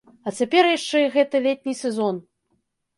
[0.29, 2.15] А цяпер яшчэ і гэты летні сезон!